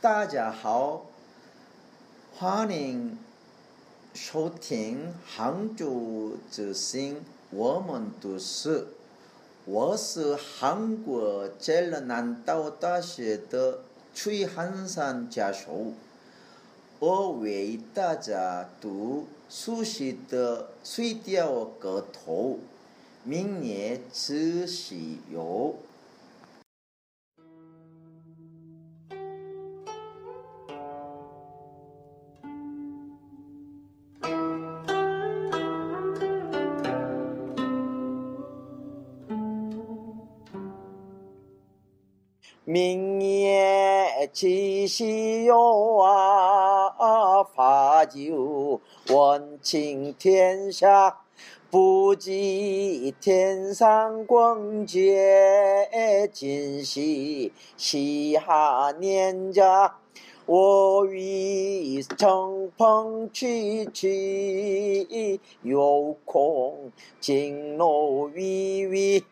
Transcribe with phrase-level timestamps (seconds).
[0.00, 1.06] 大家好，
[2.36, 3.18] 欢迎
[4.14, 7.16] 收听杭州之声，
[7.50, 8.86] 我们都是。
[9.64, 13.80] 我是韩国浙南道大学的
[14.14, 15.92] 崔汉山教授，
[17.00, 22.50] 我为大家读熟悉的《水调歌头》，
[23.24, 25.74] 明年仔细哟。
[42.70, 51.20] 明夜七夕哟啊，把酒问青天下，
[51.70, 59.96] 不及天上光洁，今夕西下年家，
[60.44, 69.24] 我与乘风去去，有空金楼微微。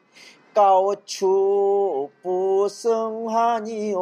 [0.55, 2.36] 高处不
[2.67, 3.98] 유성하니요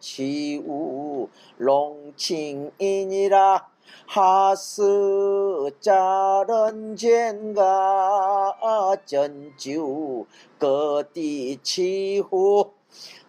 [0.00, 1.28] 치우
[1.58, 3.68] 롱칭이니라.
[4.06, 4.82] 하스
[5.80, 8.56] 자른 젠가
[9.06, 10.26] 전주
[10.58, 12.79] 거디 치후.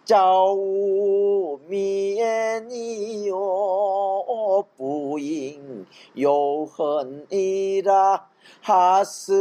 [0.04, 8.28] 朝无眠，你哟不应有恨意啦。
[8.60, 9.32] 哈是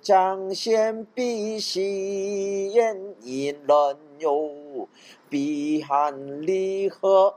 [0.00, 4.88] 彰显必喜宴，因人哟
[5.28, 7.34] 必含离合。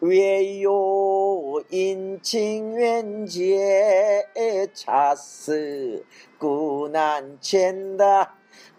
[0.00, 4.26] 月有阴晴圆缺，
[4.72, 6.06] 恰似
[6.38, 8.28] 古难全的。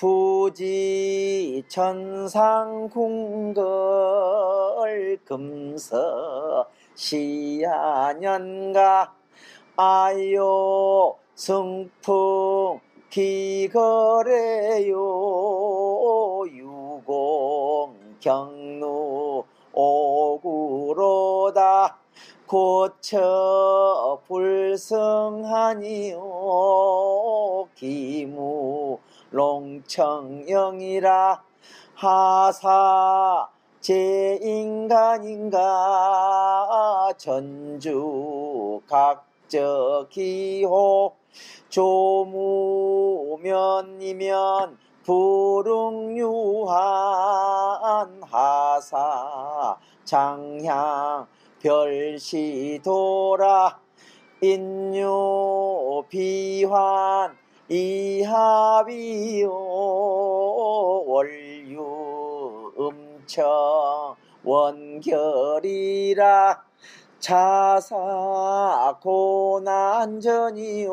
[0.00, 3.60] 부지 천상궁걸
[5.26, 8.34] 금서 시야년가
[9.76, 14.94] 아요 승풍 기거래요.
[16.46, 19.44] 유공 경로
[19.74, 21.20] 오구로다
[22.46, 26.18] 고쳐 불성하니요.
[27.74, 28.98] 기무
[29.30, 31.10] 롱청영이라
[31.94, 33.48] 하사
[33.80, 35.58] 제 인간인가?
[37.16, 41.14] 전주 각저 기호
[43.38, 46.72] 조무면이면 불응유한
[48.22, 51.26] 하사 장향
[51.60, 53.00] 별시도라
[54.42, 57.36] 인유 비환
[57.72, 59.48] 이합이요
[61.06, 65.84] 월유 음청 원결이라
[67.20, 70.92] 차사 고난전이요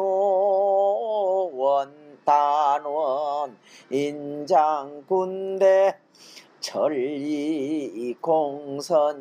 [2.28, 3.58] 원단원
[3.90, 5.18] 인장군대
[6.60, 9.18] 천리 공선년이라